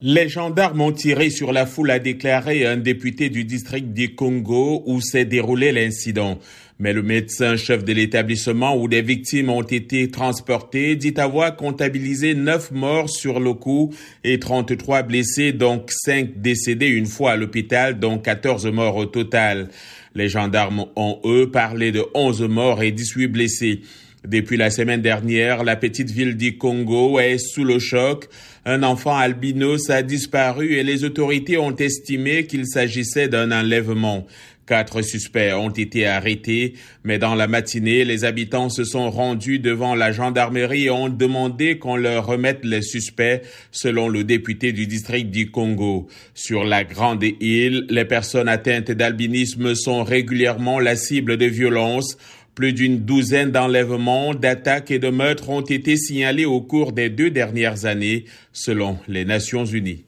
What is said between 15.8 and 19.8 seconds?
5 décédés une fois à l'hôpital, dont 14 morts au total.